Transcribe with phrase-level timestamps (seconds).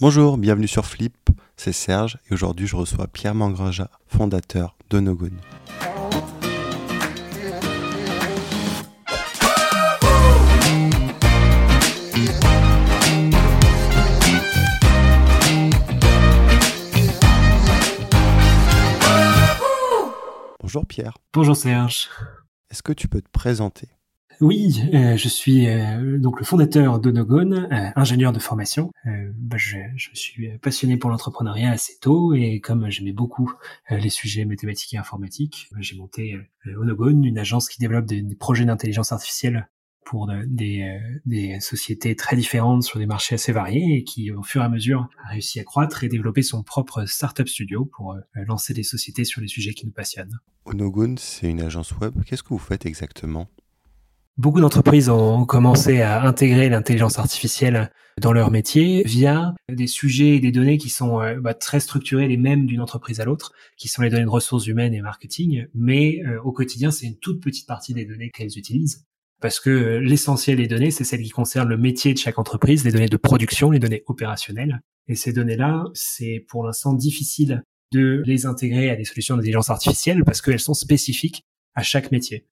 [0.00, 1.14] Bonjour, bienvenue sur Flip,
[1.58, 5.28] c'est Serge et aujourd'hui je reçois Pierre Mangraja, fondateur d'Onogon.
[20.62, 21.18] Bonjour Pierre.
[21.34, 22.08] Bonjour Serge.
[22.70, 23.88] Est-ce que tu peux te présenter?
[24.40, 28.90] Oui, euh, je suis euh, donc le fondateur d'Onogon, euh, ingénieur de formation.
[29.04, 33.52] Bah, je, je, suis passionné pour l'entrepreneuriat assez tôt et comme j'aimais beaucoup
[33.90, 39.12] les sujets mathématiques et informatiques, j'ai monté Onogon, une agence qui développe des, projets d'intelligence
[39.12, 39.68] artificielle
[40.04, 44.62] pour des, des, sociétés très différentes sur des marchés assez variés et qui, au fur
[44.62, 48.74] et à mesure, a réussi à croître et développer son propre startup studio pour lancer
[48.74, 50.38] des sociétés sur les sujets qui nous passionnent.
[50.64, 52.14] Onogon, c'est une agence web.
[52.24, 53.48] Qu'est-ce que vous faites exactement?
[54.40, 60.40] Beaucoup d'entreprises ont commencé à intégrer l'intelligence artificielle dans leur métier via des sujets et
[60.40, 63.88] des données qui sont euh, bah, très structurés, les mêmes d'une entreprise à l'autre, qui
[63.88, 65.66] sont les données de ressources humaines et marketing.
[65.74, 69.04] Mais euh, au quotidien, c'est une toute petite partie des données qu'elles utilisent.
[69.42, 72.82] Parce que euh, l'essentiel des données, c'est celles qui concernent le métier de chaque entreprise,
[72.82, 74.80] les données de production, les données opérationnelles.
[75.06, 80.24] Et ces données-là, c'est pour l'instant difficile de les intégrer à des solutions d'intelligence artificielle
[80.24, 82.46] parce qu'elles sont spécifiques à chaque métier.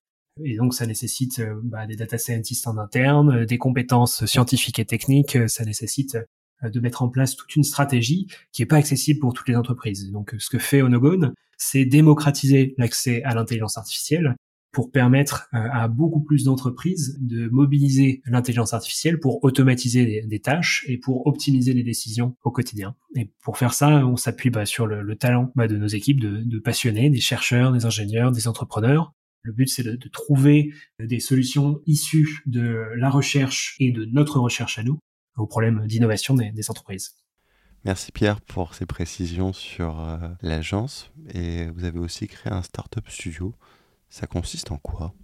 [0.45, 4.79] Et donc, ça nécessite euh, bah, des data scientists en interne, euh, des compétences scientifiques
[4.79, 5.37] et techniques.
[5.37, 6.17] Euh, ça nécessite
[6.65, 10.11] de mettre en place toute une stratégie qui n'est pas accessible pour toutes les entreprises.
[10.11, 14.35] Donc, ce que fait Onogon, c'est démocratiser l'accès à l'intelligence artificielle
[14.73, 20.99] pour permettre à beaucoup plus d'entreprises de mobiliser l'intelligence artificielle pour automatiser des, tâches et
[20.99, 22.97] pour optimiser les décisions au quotidien.
[23.15, 26.59] Et pour faire ça, on s'appuie bah, sur le, talent bah, de nos équipes de
[26.59, 32.43] passionnés, des chercheurs, des ingénieurs, des entrepreneurs, le but, c'est de, trouver des solutions issues
[32.47, 34.99] de la recherche et de notre recherche à nous
[35.37, 37.15] aux problèmes d'innovation des, entreprises.
[37.85, 41.13] Merci Pierre pour ces précisions sur euh, l'agence.
[41.33, 43.55] Et vous avez aussi créé un startup studio.
[44.11, 45.15] Ça consiste en quoi?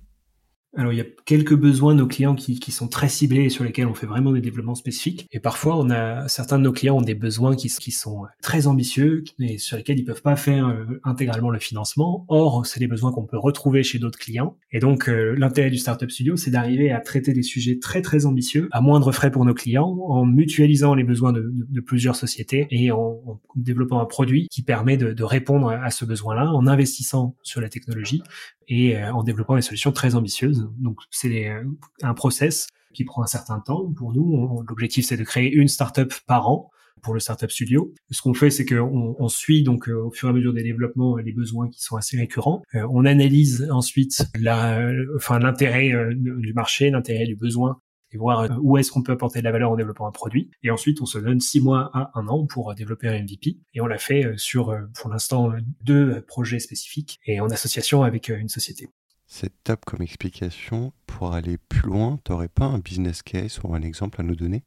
[0.77, 3.49] Alors il y a quelques besoins de nos clients qui, qui, sont très ciblés et
[3.49, 5.29] sur lesquels on fait vraiment des développements spécifiques.
[5.33, 8.67] Et parfois, on a certains de nos clients ont des besoins qui, qui sont très
[8.67, 12.25] ambitieux et sur lesquels ils peuvent pas faire euh, intégralement le financement.
[12.29, 14.57] Or, c'est des besoins qu'on peut retrouver chez d'autres clients.
[14.73, 18.27] Et donc, euh, l'intérêt du Startup Studio, c'est d'arriver à traiter des sujets très très
[18.27, 21.53] ambitieux à moindre frais pour nos clients, en mutualisant les besoins de,
[21.87, 26.05] plusieurs sociétés et en, en, développant un produit qui permet de, de répondre à ce
[26.05, 28.23] besoin-là, en investissant sur la technologie,
[28.69, 30.69] et euh, en développant des solutions très ambitieuses.
[30.79, 31.65] Donc c'est euh,
[32.03, 33.93] un process qui prend un certain temps.
[33.93, 36.71] Pour nous, l'objectif c'est de créer une startup par an
[37.03, 37.93] pour le startup studio.
[38.11, 40.63] Ce qu'on fait, c'est qu'on on suit donc euh, au fur et à mesure des
[40.63, 42.63] développements les besoins qui sont assez récurrents.
[42.73, 47.81] on analyse ensuite la, enfin l'intérêt du marché, l'intérêt du besoin
[48.15, 50.51] et voir euh, où est-ce qu'on peut apporter de la valeur en développant un produit.
[50.63, 53.59] Et ensuite, on se donne six mois à un an pour euh, développer un MVP.
[53.75, 55.53] Et on l'a fait euh, sur, pour l'instant,
[55.83, 58.89] deux projets spécifiques et en association avec une société.
[59.27, 60.93] C'est top comme explication.
[61.07, 64.37] Pour aller plus loin, tu n'aurais pas un business case ou un exemple à nous
[64.37, 64.63] donner?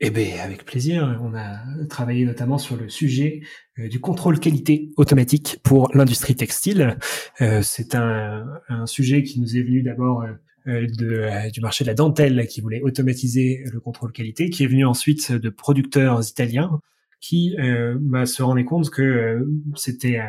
[0.00, 1.20] Eh bien, avec plaisir.
[1.22, 3.42] On a travaillé notamment sur le sujet
[3.76, 6.98] du contrôle qualité automatique pour l'industrie textile.
[7.62, 10.24] c'est un, un, sujet qui nous est venu d'abord
[10.68, 14.66] de, euh, du marché de la dentelle qui voulait automatiser le contrôle qualité, qui est
[14.66, 16.80] venu ensuite de producteurs italiens
[17.20, 20.20] qui euh, bah, se rendaient compte que c'était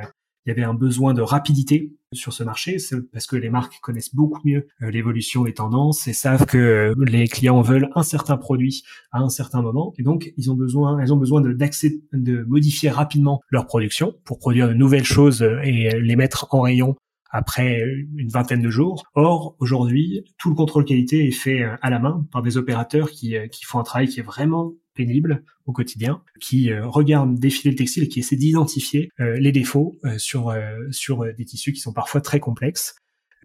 [0.45, 2.77] il y avait un besoin de rapidité sur ce marché,
[3.13, 7.61] parce que les marques connaissent beaucoup mieux l'évolution des tendances et savent que les clients
[7.61, 11.17] veulent un certain produit à un certain moment, et donc ils ont besoin, elles ont
[11.17, 16.61] besoin de modifier rapidement leur production pour produire de nouvelles choses et les mettre en
[16.61, 16.95] rayon
[17.29, 17.81] après
[18.15, 19.03] une vingtaine de jours.
[19.13, 23.11] Or, aujourd'hui, tout le contrôle qualité est fait euh, à la main par des opérateurs
[23.11, 27.39] qui, euh, qui font un travail qui est vraiment pénible au quotidien, qui euh, regardent
[27.39, 30.53] défiler le textile et qui essaient d'identifier les défauts sur,
[30.91, 32.95] sur des tissus qui sont parfois très complexes.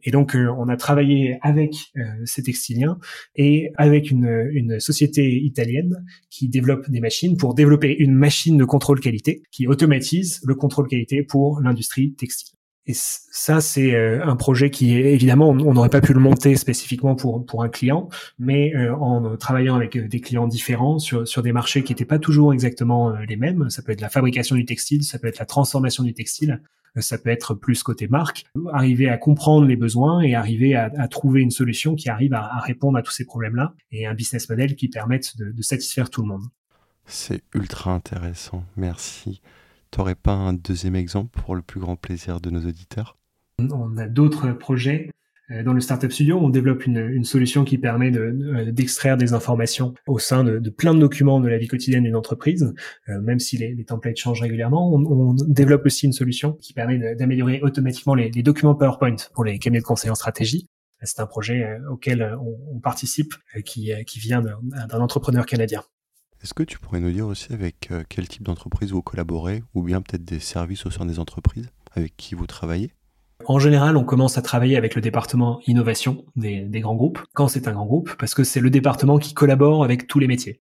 [0.03, 1.93] Et donc, on a travaillé avec
[2.25, 2.99] ces textiliens
[3.37, 8.65] et avec une, une, société italienne qui développe des machines pour développer une machine de
[8.65, 12.55] contrôle qualité qui automatise le contrôle qualité pour l'industrie textile.
[12.87, 17.15] Et ça, c'est euh, un projet qui évidemment, on n'aurait pas pu le monter spécifiquement
[17.15, 21.43] pour pour un client, mais euh, en travaillant avec euh, des clients différents sur sur
[21.43, 23.71] des marchés qui n'étaient pas toujours exactement les mêmes.
[23.71, 26.61] Ça peut être la fabrication du textile, ça peut être la transformation du textile,
[26.97, 28.45] ça peut être plus côté marque.
[28.75, 32.99] Arriver à comprendre les besoins et arriver à, trouver une solution qui arrive à, répondre
[32.99, 36.45] à tous ces problèmes-là et un business model qui permette de satisfaire tout le monde.
[37.07, 38.63] C'est ultra intéressant.
[38.77, 39.41] Merci.
[39.95, 43.17] T'aurais pas un deuxième exemple pour le plus grand plaisir de nos auditeurs?
[43.61, 45.13] On a d'autres projets
[45.65, 50.43] dans le Startup Studio, on développe une, solution qui permet d'extraire des informations au sein
[50.43, 52.75] de, plein de documents de la vie quotidienne d'une entreprise,
[53.07, 54.93] même si les, templates changent régulièrement.
[54.93, 59.81] On, développe aussi une solution qui permet d'améliorer automatiquement les, documents PowerPoint pour les cabinets
[59.81, 60.67] de conseil en stratégie.
[61.05, 62.37] C'est un projet auquel
[62.75, 65.85] on, participe, qui vient d'un entrepreneur canadien.
[66.45, 69.83] Est-ce que tu pourrais nous dire aussi avec euh, quel type d'entreprise vous collaborez, ou
[69.83, 72.93] bien peut-être des services au sein des entreprises avec qui vous travaillez?
[73.47, 77.67] En général, on commence à travailler avec le département innovation des, grands groupes, quand c'est
[77.67, 80.61] un grand groupe, parce que c'est le département qui collabore avec tous les métiers.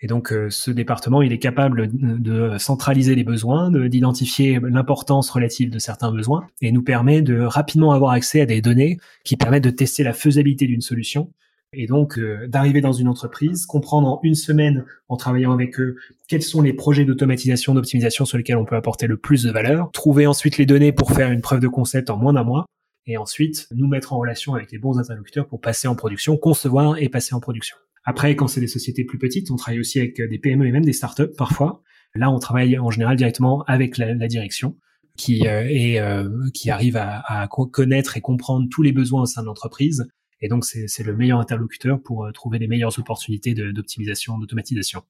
[0.00, 5.68] Et donc, euh, ce département, il est capable de centraliser les besoins, d'identifier l'importance relative
[5.68, 9.64] de certains besoins, et nous permet de rapidement avoir accès à des données qui permettent
[9.64, 11.32] de tester la faisabilité d'une solution
[11.76, 15.96] et donc euh, d'arriver dans une entreprise, comprendre en une semaine en travaillant avec eux
[16.28, 19.90] quels sont les projets d'automatisation, d'optimisation sur lesquels on peut apporter le plus de valeur,
[19.92, 22.66] trouver ensuite les données pour faire une preuve de concept en moins d'un mois,
[23.06, 26.98] et ensuite nous mettre en relation avec les bons interlocuteurs pour passer en production, concevoir
[26.98, 27.76] et passer en production.
[28.04, 30.84] Après, quand c'est des sociétés plus petites, on travaille aussi avec des PME et même
[30.84, 31.82] des startups parfois.
[32.14, 34.76] Là, on travaille en général directement avec la, direction
[35.16, 35.64] qui euh,
[36.00, 40.06] euh, qui arrive à connaître et comprendre tous les besoins au sein de l'entreprise
[40.44, 45.02] et donc, c'est le meilleur interlocuteur pour euh, trouver les meilleures opportunités d'optimisation, d'automatisation.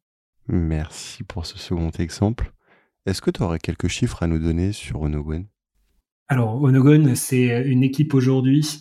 [0.47, 2.53] Merci pour ce second exemple.
[3.05, 5.47] Est-ce que tu aurais quelques chiffres à nous donner sur Onogon?
[6.29, 8.79] Alors, Onogon, c'est une équipe aujourd'hui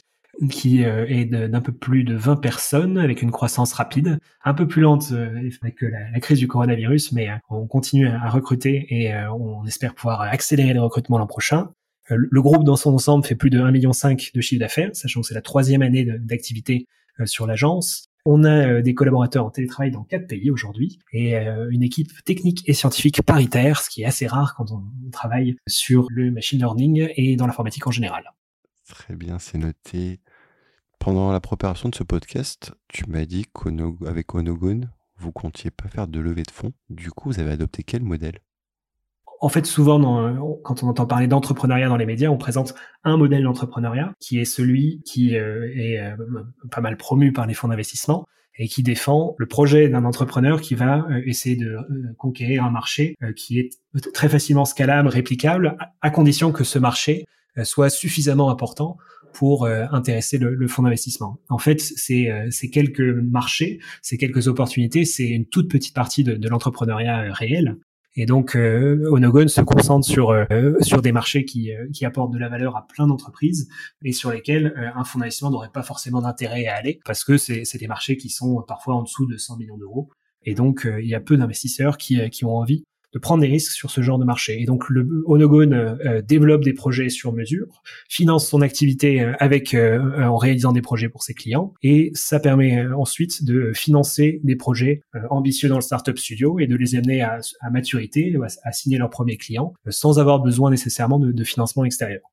[0.48, 4.68] qui euh, est d'un peu plus de 20 personnes avec une croissance rapide, un peu
[4.68, 9.66] plus lente euh, avec la, crise du coronavirus, mais on continue à recruter et on
[9.66, 11.72] espère pouvoir accélérer les recrutements l'an prochain.
[12.12, 15.22] Euh, le groupe dans son ensemble fait plus de 1,5 million de chiffre d'affaires, sachant
[15.22, 16.88] que c'est la troisième année d'activité
[17.20, 18.10] euh, sur l'agence.
[18.26, 22.64] On a euh, des collaborateurs en télétravail dans quatre pays aujourd'hui et une équipe technique
[22.68, 27.10] et scientifique paritaire, ce qui est assez rare quand on travaille sur le machine learning
[27.16, 28.32] et dans l'informatique en général.
[28.88, 30.20] Très bien, c'est noté.
[31.00, 36.08] Pendant la préparation de ce podcast, tu m'as dit qu'avec Onogon, vous comptiez pas faire
[36.08, 36.74] de levée de fonds.
[36.90, 38.40] Du coup, vous avez adopté quel modèle?
[39.44, 40.00] En fait, souvent,
[40.64, 42.74] quand on entend parler d'entrepreneuriat dans les médias, on présente
[43.04, 46.16] un modèle d'entrepreneuriat qui est celui qui euh, est euh,
[46.72, 48.26] pas mal promu par les fonds d'investissement
[48.58, 51.78] et qui défend le projet d'un entrepreneur qui va euh, essayer de
[52.18, 53.72] conquérir un marché qui est
[54.14, 57.26] très facilement scalable, réplicable, à condition que ce marché
[57.64, 58.96] soit suffisamment important
[59.34, 61.40] pour intéresser le, fonds d'investissement.
[61.50, 67.32] En fait, c'est quelques marchés, c'est quelques opportunités, c'est une toute petite partie de l'entrepreneuriat
[67.34, 67.78] réel.
[68.16, 70.46] Et donc, euh, se concentre sur euh,
[70.82, 73.70] sur des marchés qui euh, qui apportent de la valeur à plein d'entreprises
[74.04, 77.38] et sur lesquels euh, un fonds d'investissement n'aurait pas forcément d'intérêt à aller parce que
[77.38, 80.10] c'est c'est des marchés qui sont parfois en dessous de 100 millions d'euros.
[80.46, 82.84] Et donc, il y a peu d'investisseurs qui qui ont envie
[83.14, 84.62] de prendre des risques sur ce genre de marché.
[84.62, 89.74] Et donc le Onogon euh, développe des projets sur mesure, finance son activité euh, avec
[89.74, 94.56] euh, en réalisant des projets pour ses clients, et ça permet ensuite de financer des
[94.56, 98.98] projets ambitieux dans le startup studio et de les amener à, à maturité, à, signer
[98.98, 102.33] leurs premiers clients, sans avoir besoin nécessairement de, de financement extérieur.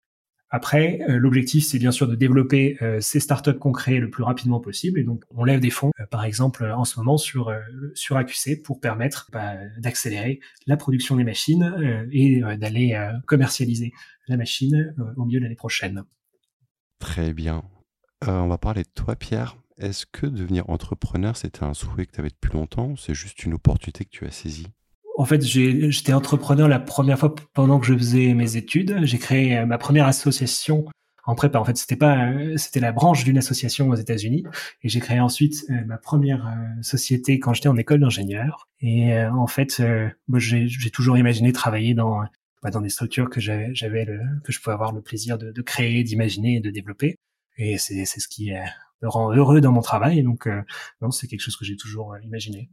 [0.52, 4.24] Après, euh, l'objectif, c'est bien sûr de développer euh, ces startups qu'on crée le plus
[4.24, 4.98] rapidement possible.
[4.98, 7.54] Et donc, on lève des fonds, euh, par exemple, en ce moment sur
[7.94, 13.92] sur AQC pour permettre bah, d'accélérer la production des machines et d'aller commercialiser
[14.28, 16.04] la machine au milieu de l'année prochaine.
[16.98, 17.62] Très bien.
[18.26, 19.56] on va parler de toi, Pierre.
[19.78, 23.44] Est-ce que devenir entrepreneur, c'était un souhait que tu avais depuis longtemps ou c'est juste
[23.44, 24.66] une opportunité que tu as saisie?
[25.16, 29.00] En fait, j'étais entrepreneur la première fois pendant que je faisais mes études.
[29.02, 30.86] J'ai créé euh, ma première association
[31.24, 31.58] en prépa.
[31.58, 34.44] En fait, c'était pas, euh, c'était la branche d'une association aux États-Unis.
[34.82, 38.68] Et j'ai créé ensuite euh, ma première société quand j'étais en école d'ingénieur.
[38.80, 39.82] Et en fait,
[40.36, 42.22] j'ai toujours imaginé travailler dans
[42.62, 44.06] bah, dans des structures que j'avais,
[44.44, 47.16] que je pouvais avoir le plaisir de, de créer, d'imaginer et de développer.
[47.56, 48.52] Et c'est ce qui
[49.02, 50.22] me rend heureux dans mon travail.
[50.22, 50.48] donc,
[51.02, 52.70] non, c'est quelque chose que j'ai toujours imaginé.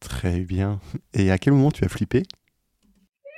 [0.00, 0.80] Très bien.
[1.14, 2.24] Et à quel moment tu as flippé?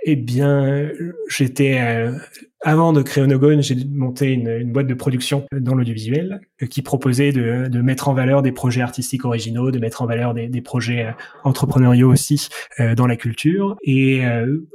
[0.04, 0.90] Eh bien,
[1.28, 2.18] j'étais euh,
[2.64, 7.32] avant de créer Onogon, j'ai monté une, boîte de production dans l'audiovisuel euh, qui proposait
[7.32, 11.06] de, mettre en valeur des projets artistiques originaux, de mettre en valeur des, des projets
[11.06, 13.76] euh, entrepreneuriaux aussi euh, dans la culture.
[13.82, 14.22] Et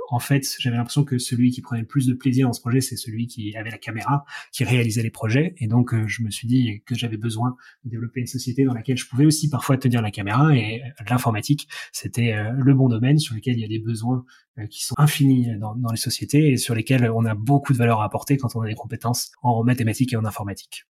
[0.10, 2.82] en fait, j'avais l'impression que celui qui prenait le plus de plaisir dans ce projet,
[2.82, 5.56] c'est celui qui avait la caméra, qui réalisait les projets.
[5.58, 8.98] Et donc, je me suis dit que j'avais besoin de développer une société dans laquelle
[8.98, 10.56] je pouvais aussi parfois tenir la caméra.
[10.56, 14.26] Et l'informatique, c'était le bon domaine sur lequel il y a des besoins
[14.70, 18.02] qui sont infinis dans, dans les sociétés et sur lesquels on a beaucoup de valeur
[18.02, 20.86] à apporter quand on a des compétences en mathématiques et en informatique.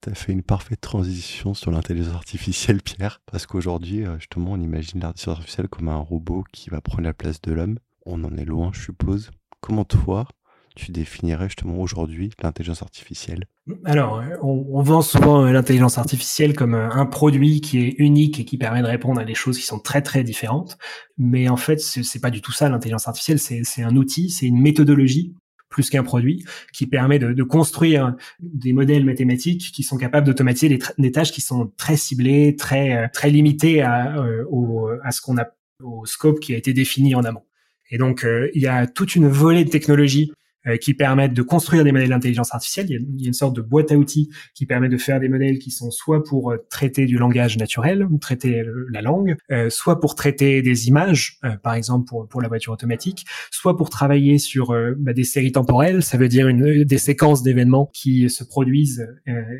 [0.00, 4.60] Tu as fait une parfaite transition sur l'intelligence artificielle, Pierre, parce qu'aujourd'hui, euh, justement, on
[4.60, 7.78] imagine l'intelligence artificielle comme un robot qui va prendre la place de l'homme.
[8.06, 9.32] On en est loin, je suppose.
[9.60, 10.28] Comment toi,
[10.76, 13.46] tu définirais justement aujourd'hui l'intelligence artificielle?
[13.84, 18.56] Alors, on, on vend souvent l'intelligence artificielle comme un produit qui est unique et qui
[18.56, 20.78] permet de répondre à des choses qui sont très très différentes.
[21.16, 23.40] Mais en fait, c'est pas du tout ça l'intelligence artificielle.
[23.40, 25.34] C'est un outil, c'est une méthodologie
[25.78, 31.12] plus qu'un produit, qui permet de, construire des modèles mathématiques qui sont capables d'automatiser des,
[31.12, 35.38] tâches qui sont très ciblées, très euh, très limitées à, euh, au, à ce qu'on
[35.38, 35.46] a
[35.80, 37.44] au scope qui a été défini en amont.
[37.92, 40.32] Et donc, euh, il y a toute une volée de technologies
[40.80, 42.86] qui permettent de construire des modèles d'intelligence artificielle.
[42.90, 45.58] Il y, a, une sorte de boîte à outils qui permet de faire des modèles
[45.58, 50.14] qui sont soit pour euh, traiter du langage naturel, traiter la langue, euh, soit pour
[50.14, 54.70] traiter des images, euh, par exemple pour, pour la voiture automatique, soit pour travailler sur
[54.70, 59.06] euh, bah, des séries temporelles, ça veut dire une, des séquences d'événements qui se produisent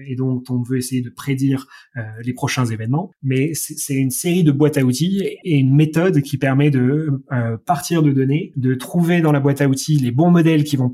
[0.06, 1.66] et dont on veut essayer de prédire
[2.22, 3.10] les prochains événements.
[3.22, 7.08] Mais c'est une série de boîtes à outils et une méthode qui permet de
[7.66, 10.90] partir de données, de trouver dans la boîte à outils les bons modèles qui vont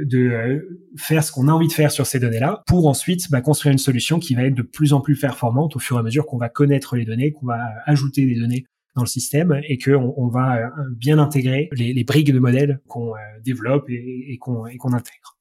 [0.00, 3.40] de euh, faire ce qu'on a envie de faire sur ces données-là pour ensuite bah,
[3.40, 6.02] construire une solution qui va être de plus en plus performante au fur et à
[6.02, 9.78] mesure qu'on va connaître les données, qu'on va ajouter des données dans le système et
[9.78, 14.32] qu'on on va euh, bien intégrer les, les briques de modèles qu'on euh, développe et,
[14.32, 15.36] et qu'on intègre.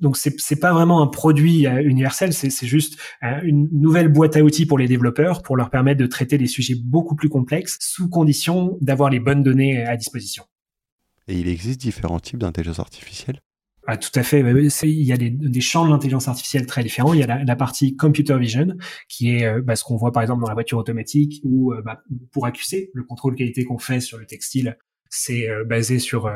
[0.00, 2.98] Donc c'est c'est pas vraiment un produit universel, c'est juste
[3.44, 6.74] une nouvelle boîte à outils pour les développeurs pour leur permettre de traiter des sujets
[6.74, 10.42] beaucoup plus complexes sous condition d'avoir les bonnes données à disposition.
[11.28, 13.40] Et il existe différents types d'intelligence artificielle
[13.88, 14.40] ah, tout à fait.
[14.40, 17.14] Il y a des, champs de l'intelligence artificielle très différents.
[17.14, 18.76] Il y a la, partie computer vision,
[19.08, 21.82] qui est euh, bah, ce qu'on voit par exemple dans la voiture automatique, ou euh,
[21.82, 22.02] bah,
[22.32, 24.76] pour accuser le contrôle qualité qu'on fait sur le textile,
[25.08, 26.28] c'est euh, basé sur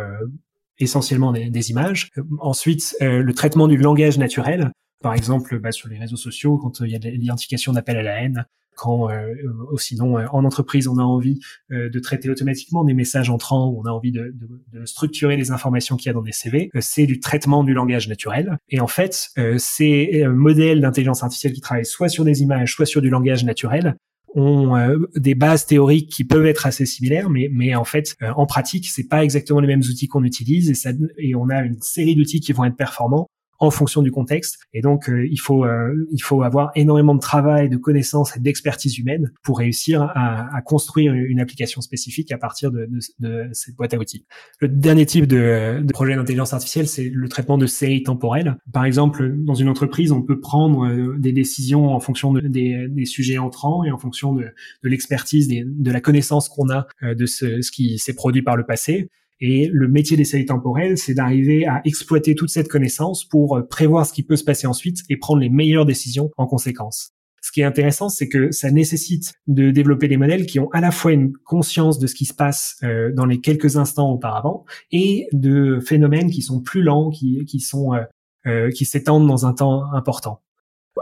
[0.78, 2.10] essentiellement des, des, images.
[2.38, 4.70] Ensuite, le traitement du langage naturel,
[5.02, 8.02] par exemple bah, sur les réseaux sociaux, quand il y a de l'identification d'appel à
[8.02, 9.34] la haine, quand euh,
[9.76, 13.80] sinon euh, en entreprise on a envie euh, de traiter automatiquement des messages entrants, ou
[13.80, 16.70] on a envie de, de, de structurer les informations qu'il y a dans des CV,
[16.74, 18.58] euh, c'est du traitement du langage naturel.
[18.68, 23.02] Et en fait, ces modèles d'intelligence artificielle qui travaillent soit sur des images, soit sur
[23.02, 23.96] du langage naturel,
[24.34, 28.32] ont euh, des bases théoriques qui peuvent être assez similaires, mais, mais en fait, euh,
[28.36, 31.62] en pratique, c'est pas exactement les mêmes outils qu'on utilise et, ça, et on a
[31.62, 33.28] une série d'outils qui vont être performants
[33.60, 34.58] en fonction du contexte.
[34.72, 38.40] Et donc, euh, il faut euh, il faut avoir énormément de travail, de connaissances et
[38.40, 43.48] d'expertise humaine pour réussir à, à, construire une application spécifique à partir de, de, de,
[43.52, 44.24] cette boîte à outils.
[44.60, 48.56] Le dernier type de, de projet d'intelligence artificielle, c'est le traitement de séries temporelles.
[48.72, 52.88] Par exemple, dans une entreprise, on peut prendre euh, des décisions en fonction de, des,
[52.88, 54.46] des, sujets entrants et en fonction de,
[54.82, 59.10] l'expertise, de la connaissance qu'on a de ce, ce qui s'est produit par le passé.
[59.40, 63.62] Et le métier des séries temporelles, c'est d'arriver à exploiter toute cette connaissance pour euh,
[63.62, 67.12] prévoir ce qui peut se passer ensuite et prendre les meilleures décisions en conséquence.
[67.42, 70.82] Ce qui est intéressant, c'est que ça nécessite de développer des modèles qui ont à
[70.82, 74.66] la fois une conscience de ce qui se passe euh, dans les quelques instants auparavant
[74.92, 79.52] et de phénomènes qui sont plus lents, qui, qui sont euh qui s'étendent dans un
[79.52, 80.40] temps important.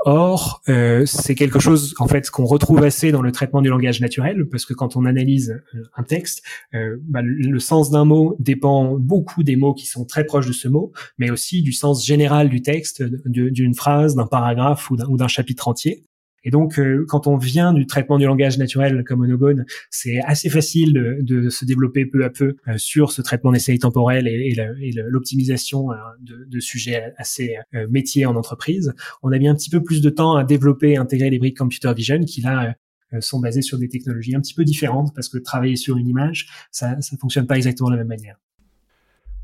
[0.05, 4.01] Or, euh, c'est quelque chose en fait qu'on retrouve assez dans le traitement du langage
[4.01, 6.43] naturel, parce que quand on analyse euh, un texte,
[6.75, 10.53] euh, bah, le sens d'un mot dépend beaucoup des mots qui sont très proches de
[10.53, 15.29] ce mot, mais aussi du sens général du texte, d'une phrase, d'un paragraphe ou d'un
[15.29, 16.05] chapitre entier.
[16.45, 20.49] Et donc, euh, quand on vient du traitement du langage naturel comme Onogone, c'est assez
[20.49, 24.55] facile de, se développer peu à peu euh, sur ce traitement des séries temporelles et,
[24.95, 27.57] l'optimisation euh, de, de, sujets assez
[27.89, 28.95] métiers en entreprise.
[29.23, 31.57] On a mis un petit peu plus de temps à développer et intégrer les briques
[31.57, 32.75] computer vision qui là
[33.21, 36.49] sont basées sur des technologies un petit peu différentes parce que travailler sur une image,
[36.71, 38.39] ça ne fonctionne pas exactement de la même manière.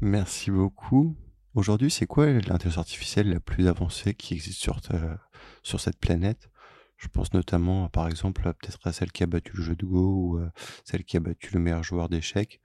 [0.01, 1.17] Merci beaucoup.
[1.55, 4.81] Aujourd'hui, c'est quoi l'intelligence artificielle la plus avancée qui existe sur,
[5.63, 6.51] sur cette planète?
[7.05, 10.15] Je pense notamment, par exemple, peut-être à celle qui a battu le jeu de Go
[10.17, 10.49] ou euh,
[10.85, 12.61] celle qui a battu le meilleur joueur d'échecs.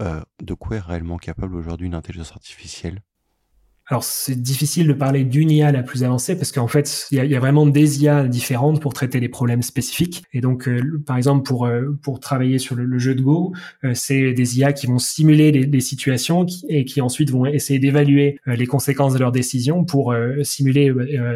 [0.00, 3.02] Euh, de quoi est réellement capable aujourd'hui une intelligence artificielle?
[3.88, 7.36] Alors c'est difficile de parler d'une IA la plus avancée parce qu'en fait il y
[7.36, 10.22] a, vraiment des IA différentes pour traiter des problèmes spécifiques.
[10.32, 11.68] Et donc euh, par exemple pour
[12.00, 13.52] pour travailler sur le, jeu de Go
[13.92, 18.38] c'est des IA qui vont simuler des, des situations et qui ensuite vont essayer d'évaluer
[18.46, 20.14] les conséquences de leurs décisions pour
[20.44, 20.90] simuler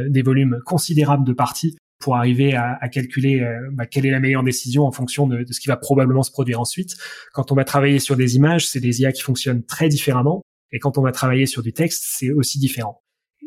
[0.08, 4.20] des volumes considérables de parties pour arriver à, à calculer euh, bah, quelle est la
[4.20, 6.96] meilleure décision en fonction de, de, ce qui va probablement se produire ensuite.
[7.32, 10.78] Quand on va travailler sur des images, c'est des IA qui fonctionnent très différemment, et
[10.78, 13.02] quand on va travailler sur du texte, c'est aussi différent.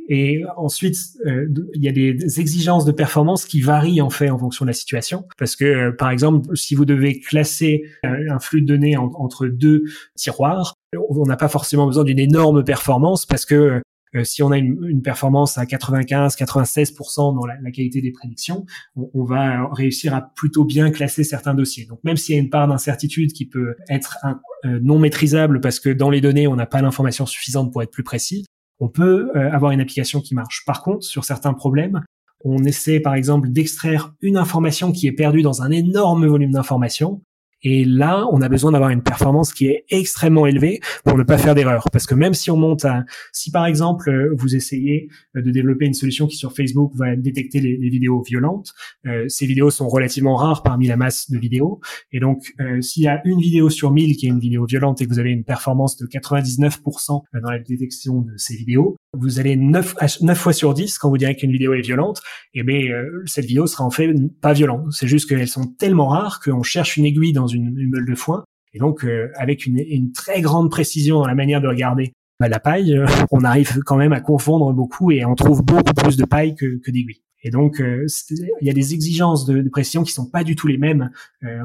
[0.10, 4.38] Et ensuite, euh, il y a des exigences de performance qui varient en fait en
[4.38, 5.26] fonction de la situation.
[5.38, 9.84] Parce que, euh, par exemple, si vous devez classer un flux de données entre deux
[10.16, 10.76] tiroirs,
[11.10, 13.82] on n'a pas forcément besoin d'une énorme performance parce que
[14.24, 18.66] si on a une, performance à 95-96% dans la, la, qualité des prédictions,
[18.96, 21.86] on, va réussir à plutôt bien classer certains dossiers.
[21.86, 25.80] Donc même s'il y a une part d'incertitude qui peut être un, non maîtrisable parce
[25.80, 28.46] que dans les données on n'a pas l'information suffisante pour être plus précis,
[28.80, 30.64] on peut avoir une application qui marche.
[30.66, 32.04] Par contre, sur certains problèmes,
[32.44, 37.22] on essaie par exemple d'extraire une information qui est perdue dans un énorme volume d'informations
[37.64, 41.38] et là, on a besoin d'avoir une performance qui est extrêmement élevée pour ne pas
[41.38, 41.86] faire d'erreur.
[41.92, 45.52] Parce que même si on monte à, si par exemple euh, vous essayez euh, de
[45.52, 48.74] développer une solution qui sur Facebook va détecter les, vidéos violentes,
[49.06, 51.80] euh, ces vidéos sont relativement rares parmi la masse de vidéos.
[52.12, 55.06] Et donc, s'il y a une vidéo sur 1000 qui est une vidéo violente et
[55.06, 59.56] que vous avez une performance de 99% dans la détection de ces vidéos, vous allez
[59.56, 62.22] 9, 9 fois sur 10 quand vous direz qu'une vidéo est violente,
[62.54, 62.82] eh bien
[63.26, 64.86] cette vidéo sera en fait pas violente.
[64.92, 68.44] C'est juste qu'elles sont tellement rares qu'on cherche une aiguille dans une, meule de foin.
[68.74, 72.48] Et donc, euh, avec une, une, très grande précision dans la manière de regarder bah,
[72.48, 76.16] la paille, euh, on arrive quand même à confondre beaucoup et on trouve beaucoup plus
[76.16, 77.22] de paille que, que d'aiguilles.
[77.44, 80.56] Et donc, euh, il y a des exigences de, de, précision qui sont pas du
[80.56, 81.10] tout les mêmes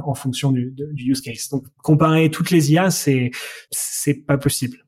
[0.07, 1.51] en fonction du, use case.
[1.51, 3.31] Donc, comparer toutes les IA, c'est
[4.27, 4.86] pas possible.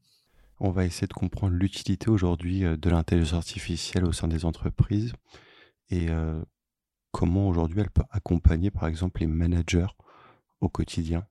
[0.60, 5.12] On va essayer de comprendre l'utilité aujourd'hui de l'intelligence artificielle au sein des entreprises
[5.90, 6.08] et
[7.12, 9.86] comment aujourd'hui elle peut accompagner, par exemple, les managers
[10.60, 11.24] au quotidien.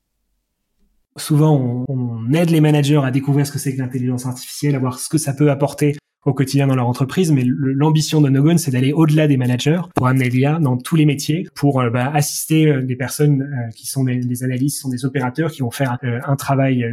[1.18, 5.00] Souvent, on, aide les managers à découvrir ce que c'est que l'intelligence artificielle, à voir
[5.00, 8.72] ce que ça peut apporter au quotidien dans leur entreprise, mais l'ambition de Nogon, c'est
[8.72, 12.68] d'aller au-delà des managers pour amener l'IA dans tous les métiers, pour euh, bah, assister
[12.68, 15.98] euh, des personnes euh, qui sont des, des, analystes, sont des opérateurs, qui vont faire
[16.02, 16.86] un travail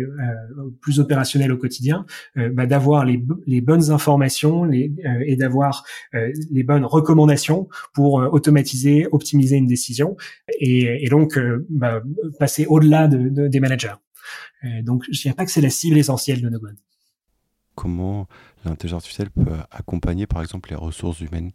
[0.81, 4.93] plus opérationnel au quotidien, bah, d'avoir les, les, bonnes informations les,
[5.27, 10.17] et d'avoir les bonnes recommandations pour automatiser, optimiser une décision,
[10.61, 11.39] et, et donc
[11.69, 12.03] bah,
[12.39, 13.95] passer au-delà de, de, des managers.
[14.83, 16.75] donc, je dirais pas que c'est la cible essentielle de Nogon
[17.75, 18.29] comment
[18.65, 21.53] l'intelligence artificielle peut accompagner par exemple les ressources humaines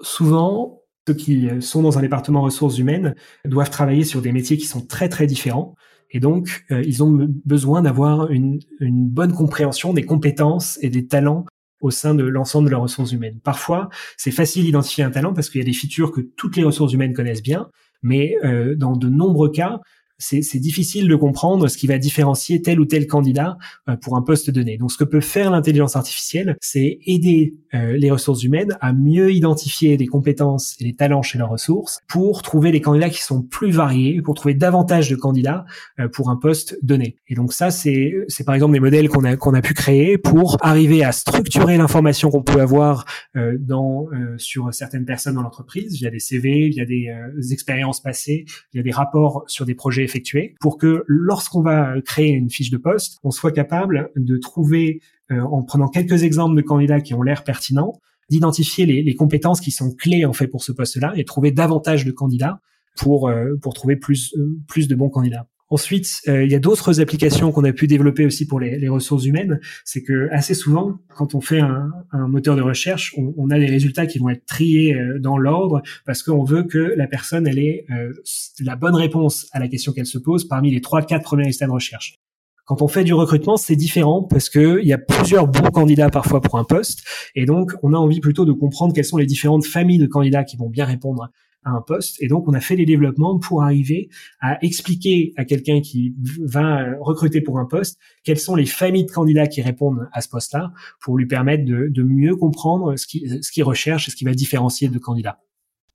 [0.00, 4.66] Souvent, ceux qui sont dans un département ressources humaines doivent travailler sur des métiers qui
[4.66, 5.74] sont très très différents.
[6.10, 11.44] Et donc, euh, ils ont besoin d'avoir une, bonne compréhension des compétences et des talents
[11.80, 13.38] au sein de l'ensemble de leurs ressources humaines.
[13.42, 16.64] Parfois, c'est facile d'identifier un talent parce qu'il y a des features que toutes les
[16.64, 17.68] ressources humaines connaissent bien,
[18.02, 19.80] mais euh, dans de nombreux cas,
[20.18, 23.58] c'est difficile de comprendre ce qui va différencier tel ou tel candidat
[23.88, 24.78] euh, pour un poste donné.
[24.78, 29.32] Donc, ce que peut faire l'intelligence artificielle, c'est aider euh, les ressources humaines à mieux
[29.32, 33.42] identifier les compétences et les talents chez leurs ressources pour trouver des candidats qui sont
[33.42, 35.66] plus variés, pour trouver davantage de candidats
[36.00, 37.16] euh, pour un poste donné.
[37.28, 40.56] Et donc ça, c'est par exemple des modèles qu'on a qu'on a pu créer pour
[40.60, 46.18] arriver à structurer l'information qu'on peut avoir dans sur certaines personnes dans l'entreprise via des
[46.18, 47.12] CV, via des
[47.50, 52.50] expériences passées, via des rapports sur des projets effectuer pour que lorsqu'on va créer une
[52.50, 57.00] fiche de poste, on soit capable de trouver, euh, en prenant quelques exemples de candidats
[57.00, 61.12] qui ont l'air pertinents, d'identifier les, compétences qui sont clés en fait pour ce poste-là
[61.16, 62.60] et trouver davantage de candidats
[62.96, 65.46] pour euh, pour trouver plus euh, plus de bons candidats.
[65.68, 69.24] Ensuite, euh, il y a d'autres applications qu'on a pu développer aussi pour les, ressources
[69.24, 69.58] humaines.
[69.84, 74.06] C'est que assez souvent, quand on fait un, moteur de recherche, on, a des résultats
[74.06, 77.84] qui vont être triés euh, dans l'ordre parce qu'on veut que la personne elle ait
[77.90, 78.12] euh,
[78.60, 81.66] la bonne réponse à la question qu'elle se pose parmi les trois, quatre premiers résultats
[81.66, 82.20] de recherche.
[82.64, 86.10] Quand on fait du recrutement, c'est différent parce que il y a plusieurs bons candidats
[86.10, 89.26] parfois pour un poste, et donc on a envie plutôt de comprendre quelles sont les
[89.26, 91.30] différentes familles de candidats qui vont bien répondre
[91.70, 92.22] un poste.
[92.22, 94.08] Et donc, on a fait les développements pour arriver
[94.40, 99.10] à expliquer à quelqu'un qui va recruter pour un poste quelles sont les familles de
[99.10, 104.08] candidats qui répondent à ce poste-là pour lui permettre de, mieux comprendre ce qu'il recherche
[104.08, 105.40] et ce qui va différencier de candidats.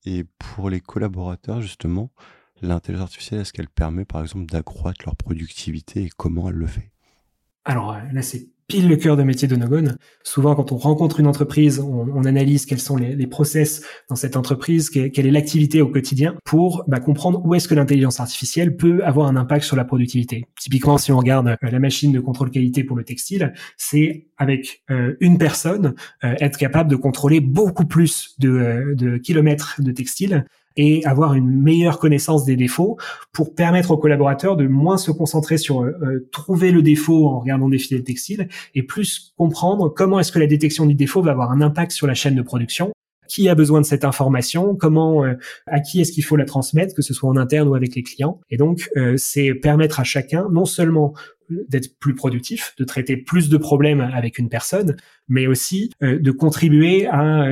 [0.06, 2.12] Et pour les collaborateurs, justement,
[2.62, 6.91] l'intelligence artificielle, est-ce qu'elle permet, par exemple, d'accroître leur productivité et comment elle le fait?
[7.66, 9.96] Alors là, c'est pile le cœur de métier de Nogon.
[10.24, 14.90] Souvent, quand on rencontre une entreprise, on, analyse quels sont les, process dans cette entreprise,
[14.90, 19.28] quelle, est l'activité au quotidien, pour bah, comprendre où est-ce que l'intelligence artificielle peut avoir
[19.28, 20.46] un impact sur la productivité.
[20.58, 24.84] Typiquement, si on regarde euh, la machine de contrôle qualité pour le textile, c'est avec
[24.90, 25.94] euh, une personne
[26.24, 30.46] euh, être capable de contrôler beaucoup plus de kilomètres de textile
[30.78, 32.98] et avoir une meilleure connaissance des défauts
[33.32, 37.40] pour permettre aux collaborateurs de moins se concentrer sur euh, euh, trouver le défaut en
[37.40, 41.32] regardant des fidèles textiles et plus comprendre comment est-ce que la détection du défaut va
[41.32, 42.92] avoir un impact sur la chaîne de production
[43.28, 46.94] qui a besoin de cette information, comment, euh, à qui est-ce qu'il faut la transmettre,
[46.94, 48.42] que ce soit en interne ou avec les clients.
[48.50, 51.14] Et donc, c'est permettre à chacun non seulement
[51.50, 54.98] d'être plus productif, de traiter plus de problèmes avec une personne,
[55.30, 57.46] mais aussi de contribuer à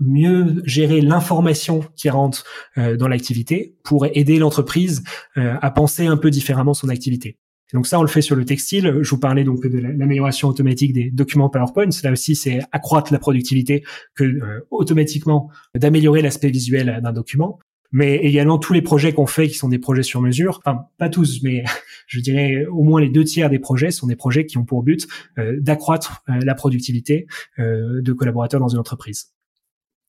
[0.00, 2.44] mieux gérer l'information qui rentre
[2.78, 5.02] euh, dans l'activité pour aider l'entreprise
[5.36, 7.38] euh, à penser un peu différemment son activité.
[7.72, 8.98] donc ça, on le fait sur le textile.
[9.02, 11.90] Je vous parlais donc de l'amélioration automatique des documents PowerPoint.
[12.02, 13.84] Là aussi, c'est accroître la productivité
[14.14, 17.58] que euh, automatiquement d'améliorer l'aspect visuel d'un document.
[17.92, 21.08] Mais également tous les projets qu'on fait qui sont des projets sur mesure, enfin pas
[21.08, 21.64] tous, mais
[22.06, 24.84] je dirais au moins les deux tiers des projets sont des projets qui ont pour
[24.84, 25.08] but
[25.38, 27.26] euh, d'accroître euh, la productivité
[27.58, 29.32] de collaborateurs dans une entreprise.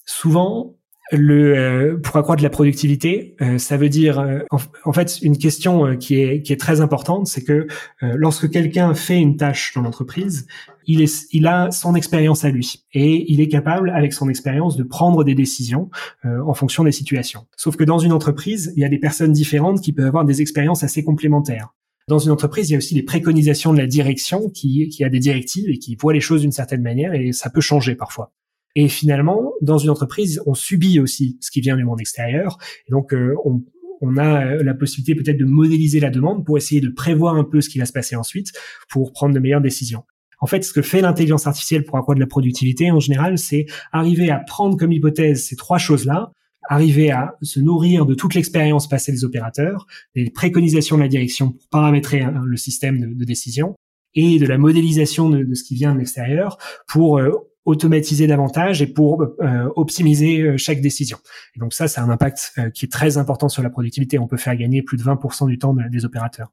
[0.06, 0.76] Souvent,
[1.12, 4.40] le euh, pour accroître la productivité, euh, ça veut dire euh,
[4.86, 7.68] en, fait une question qui est très importante, c'est que
[8.02, 10.48] lorsque quelqu'un fait une tâche dans l'entreprise,
[10.88, 15.24] il a son expérience à lui et il est capable avec son expérience de prendre
[15.24, 15.90] des décisions
[16.24, 17.46] en fonction des situations.
[17.56, 20.42] Sauf que dans une entreprise, il y a des personnes différentes qui peuvent avoir des
[20.42, 21.74] expériences assez complémentaires.
[22.08, 25.10] Dans une entreprise, il y a aussi les préconisations de la direction qui, qui a
[25.10, 28.34] des directives et qui voit les choses d'une certaine manière et ça peut changer parfois.
[28.76, 32.58] Et finalement, dans une entreprise, on subit aussi ce qui vient du monde extérieur.
[32.88, 33.64] Et donc, euh, on,
[34.02, 37.44] on a euh, la possibilité peut-être de modéliser la demande pour essayer de prévoir un
[37.44, 38.52] peu ce qui va se passer ensuite
[38.90, 40.04] pour prendre de meilleures décisions.
[40.40, 44.32] En fait, ce que fait l'intelligence artificielle pour accroître la productivité, en général, c'est arriver
[44.32, 46.32] à prendre comme hypothèse ces trois choses-là,
[46.68, 51.52] arriver à se nourrir de toute l'expérience passée des opérateurs, des préconisations de la direction
[51.52, 53.76] pour paramétrer hein, le système de, décision,
[54.16, 56.58] et de la modélisation de, de, ce qui vient de l'extérieur
[56.88, 57.32] pour euh,
[57.65, 61.17] automatiser davantage et pour euh, optimiser euh, chaque décision.
[61.56, 64.17] Et donc ça, c'est un impact euh, qui est très important sur la productivité.
[64.19, 66.52] On peut faire gagner plus de 20% du temps des opérateurs.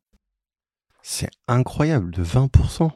[1.03, 2.91] C'est incroyable, de 20%.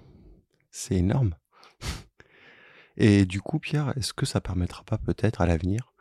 [0.71, 1.35] C'est énorme.
[2.97, 5.95] Et du coup, Pierre, est-ce que ça permettra pas peut-être à l'avenir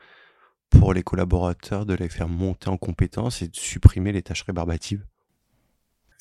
[0.70, 5.06] pour les collaborateurs de les faire monter en compétences et de supprimer les tâches rébarbatives?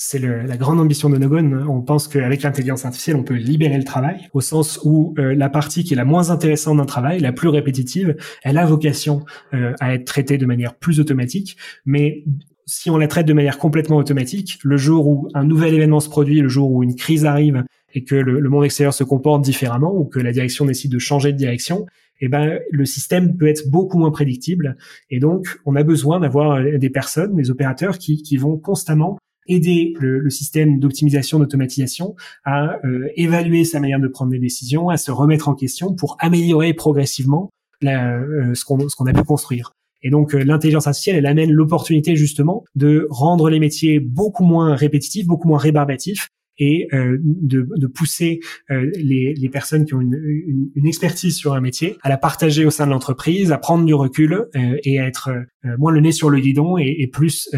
[0.02, 1.66] C'est la grande ambition de Nogon.
[1.68, 5.50] On pense qu'avec l'intelligence artificielle, on peut libérer le travail, au sens où euh, la
[5.50, 9.74] partie qui est la moins intéressante d'un travail, la plus répétitive, elle a vocation euh,
[9.78, 12.24] à être traitée de manière plus automatique, mais
[12.64, 16.08] si on la traite de manière complètement automatique, le jour où un nouvel événement se
[16.08, 19.94] produit, le jour où une crise arrive et que le, monde extérieur se comporte différemment
[19.94, 21.84] ou que la direction décide de changer de direction,
[22.22, 24.78] eh ben, le système peut être beaucoup moins prédictible.
[25.10, 29.18] Et donc, on a besoin d'avoir euh, des personnes, des opérateurs qui, qui vont constamment
[29.50, 34.88] aider le, le système d'optimisation, d'automatisation à euh, évaluer sa manière de prendre des décisions,
[34.88, 37.50] à se remettre en question pour améliorer progressivement
[37.82, 39.72] la, euh, ce qu'on a pu construire.
[40.02, 44.74] Et donc euh, l'intelligence artificielle, elle amène l'opportunité justement de rendre les métiers beaucoup moins
[44.74, 46.28] répétitifs, beaucoup moins rébarbatifs
[46.60, 52.08] et euh, de, pousser euh, les, personnes qui ont une, expertise sur un métier à
[52.08, 55.30] la partager au sein de l'entreprise, à prendre du recul euh, et à être
[55.78, 57.48] moins le nez sur le guidon et, plus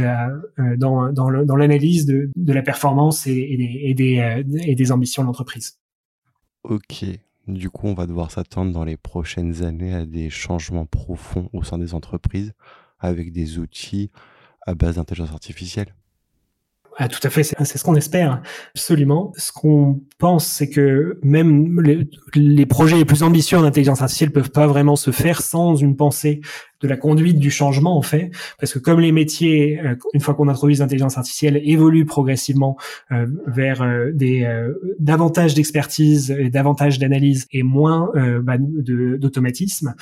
[0.77, 5.79] dans, l'analyse de, la performance et des ambitions de l'entreprise.
[6.65, 7.05] Ok,
[7.49, 11.65] du coup, on va devoir s'attendre dans les prochaines années à des changements profonds au
[11.65, 12.53] sein des entreprises
[13.01, 14.11] avec des outils
[14.67, 15.95] à base d'intelligence artificielle.
[16.99, 18.43] Ah, tout à fait, c'est ce qu'on espère,
[18.75, 19.33] absolument.
[19.37, 21.81] Ce qu'on pense, c'est que même
[22.35, 25.97] les, projets les plus ambitieux en intelligence artificielle peuvent pas vraiment se faire sans une
[25.97, 26.41] pensée
[26.83, 30.35] de la conduite du changement en fait, parce que comme les métiers, euh, une fois
[30.35, 32.77] qu'on introduit l'intelligence artificielle, évoluent progressivement
[33.13, 34.43] euh, vers euh, des
[34.99, 38.11] davantage d'expertise et davantage d'analyse et moins
[38.43, 39.95] bah, d'automatisme,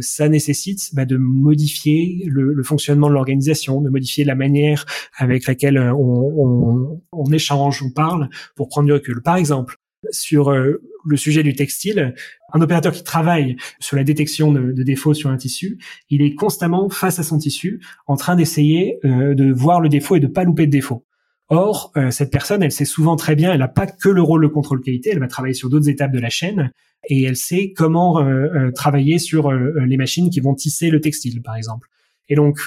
[0.00, 4.86] ça nécessite bah, de modifier le, le fonctionnement de l'organisation, de modifier la manière
[5.18, 9.22] avec laquelle on, on, on échange, on parle, pour prendre du recul.
[9.22, 9.76] Par exemple,
[10.10, 10.52] sur
[11.04, 12.14] le sujet du textile,
[12.52, 15.78] un opérateur qui travaille sur la détection de, défauts sur un tissu,
[16.10, 20.16] il est constamment face à son tissu, en train d'essayer euh, de voir le défaut
[20.16, 21.04] et de pas louper de défaut.
[21.48, 24.42] Or, euh, cette personne, elle sait souvent très bien, elle n'a pas que le rôle
[24.42, 26.70] de contrôle qualité, elle va travailler sur d'autres étapes de la chaîne
[27.08, 31.56] et elle sait comment euh, travailler sur les machines qui vont tisser le textile, par
[31.56, 31.88] exemple.
[32.28, 32.58] Et donc,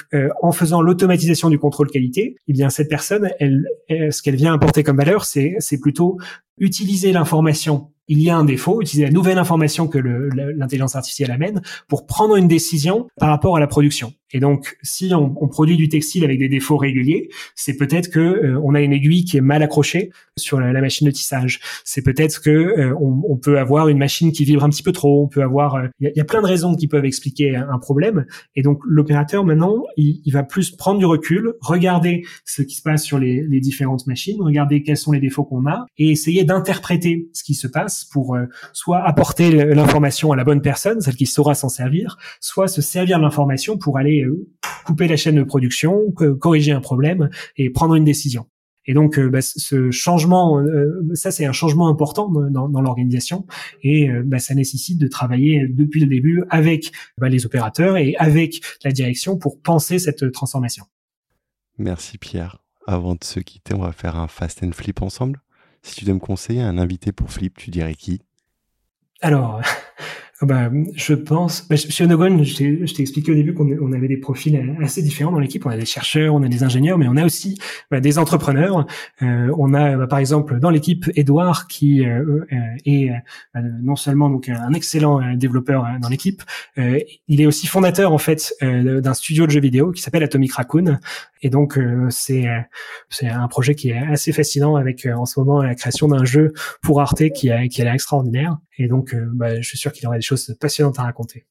[0.42, 4.82] en faisant l'automatisation du contrôle qualité, eh bien cette personne, elle, ce qu'elle vient apporter
[4.82, 6.18] comme valeur, c'est plutôt
[6.58, 11.62] utiliser l'information il y a un défaut, utiliser la nouvelle information que l'intelligence artificielle amène
[11.88, 14.12] pour prendre une décision par rapport à la production.
[14.32, 18.60] Et donc, si on, produit du textile avec des défauts réguliers, c'est peut-être que euh,
[18.62, 21.60] on a une aiguille qui est mal accrochée sur la, machine de tissage.
[21.84, 25.22] C'est peut-être que euh, on, peut avoir une machine qui vibre un petit peu trop.
[25.22, 28.26] On peut avoir, euh, il y, a plein de raisons qui peuvent expliquer un, problème.
[28.56, 33.04] Et donc, l'opérateur maintenant, il, va plus prendre du recul, regarder ce qui se passe
[33.04, 37.44] sur les différentes machines, regarder quels sont les défauts qu'on a, et essayer d'interpréter ce
[37.44, 38.36] qui se passe pour
[38.72, 43.18] soit apporter l'information à la bonne personne, celle qui saura s'en servir, soit se servir
[43.18, 44.46] de l'information pour aller euh,
[44.84, 48.46] couper la chaîne de production, corriger un problème et prendre une décision.
[48.88, 53.46] Et donc, euh, bah, ce changement, euh, ça c'est un changement important dans, l'organisation
[53.82, 58.60] et bah, ça nécessite de travailler depuis le début avec bah, les opérateurs et avec
[58.84, 60.84] la direction pour penser cette transformation.
[61.78, 62.58] Merci Pierre.
[62.86, 65.40] Avant de se quitter, on va faire un fast and flip ensemble.
[65.86, 68.20] Si tu dois me conseiller un invité pour flip, tu dirais qui?
[69.20, 69.60] Alors,
[70.40, 72.56] ah bah, je pense, bah, chez Onogon, je
[72.92, 75.64] t'ai expliqué au début qu'on on avait des profils assez différents dans l'équipe.
[75.64, 77.56] On a des chercheurs, on a des ingénieurs, mais on a aussi
[77.88, 78.84] bah, des entrepreneurs.
[79.22, 82.44] Euh, on a bah, par exemple dans l'équipe Edouard qui euh,
[82.84, 86.42] est euh, non seulement donc un excellent développeur dans l'équipe,
[86.76, 90.98] il est aussi fondateur en fait d'un studio de jeux vidéo qui s'appelle Atomic Raccoon.
[91.42, 92.46] Et donc c'est
[93.10, 96.52] c'est un projet qui est assez fascinant avec en ce moment la création d'un jeu
[96.82, 98.56] pour Arte qui a qui a l'air extraordinaire.
[98.78, 101.44] Et donc bah, je suis sûr qu'il aurait des choses passionnantes à raconter.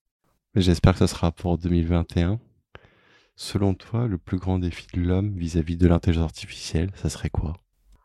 [0.55, 2.39] J'espère que ce sera pour 2021.
[3.35, 7.53] Selon toi, le plus grand défi de l'homme vis-à-vis de l'intelligence artificielle, ça serait quoi?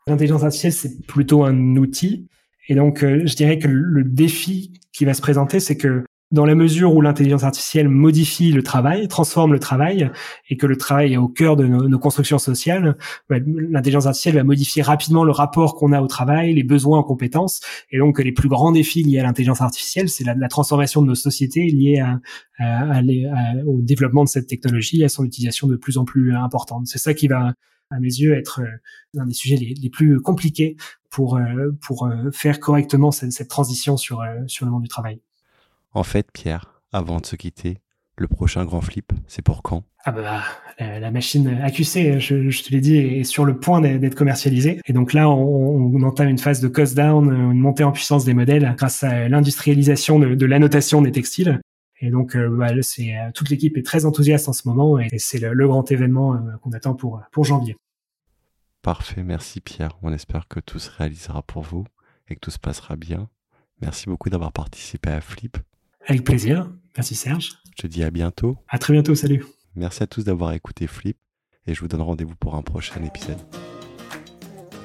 [0.08, 2.28] L'intelligence artificielle, c'est plutôt un outil.
[2.68, 6.44] Et donc, euh, je dirais que le défi qui va se présenter, c'est que dans
[6.44, 10.10] la mesure où l'intelligence artificielle modifie le travail, transforme le travail,
[10.48, 12.96] et que le travail est au cœur de nos, constructions sociales,
[13.28, 17.02] bah, l'intelligence artificielle va modifier rapidement le rapport qu'on a au travail, les besoins en
[17.02, 21.08] compétences, et donc les plus grands défis liés à l'intelligence artificielle, c'est la, transformation de
[21.08, 22.04] nos sociétés liées
[23.66, 26.86] au développement de cette technologie, à son utilisation de plus en plus importante.
[26.86, 27.54] C'est ça qui va,
[27.90, 30.76] à mes yeux, être euh, un des sujets les, plus compliqués
[31.10, 35.20] pour euh, euh, faire correctement cette, transition sur le monde du travail.
[35.92, 37.78] En fait, Pierre, avant de se quitter,
[38.16, 39.84] le prochain grand flip, c'est pour quand?
[40.04, 40.42] Ah bah,
[40.78, 44.80] la machine AQC, je, te l'ai dit, est sur le point d'être commercialisée.
[44.86, 48.34] Et donc là, on, entame une phase de cost down, une montée en puissance des
[48.34, 51.60] modèles grâce à l'industrialisation de, l'annotation des textiles.
[52.02, 55.18] Et donc, euh, bah, c'est euh, toute l'équipe est très enthousiaste en ce moment et
[55.18, 57.76] c'est le, grand événement euh, qu'on attend pour pour janvier.
[58.80, 59.98] Parfait, merci Pierre.
[60.02, 61.84] On espère que tout se réalisera pour vous
[62.28, 63.28] et que tout se passera bien.
[63.82, 65.58] Merci beaucoup d'avoir participé à Flip.
[66.06, 66.70] Avec plaisir.
[66.96, 67.52] Merci Serge.
[67.76, 68.56] Je te dis à bientôt.
[68.68, 69.14] À très bientôt.
[69.14, 69.44] Salut.
[69.76, 71.16] Merci à tous d'avoir écouté Flip
[71.66, 73.38] et je vous donne rendez-vous pour un prochain épisode.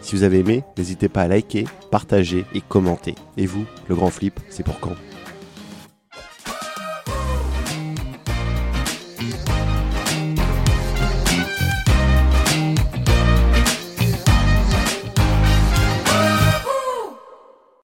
[0.01, 3.15] Si vous avez aimé, n'hésitez pas à liker, partager et commenter.
[3.37, 4.93] Et vous, le grand flip, c'est pour quand?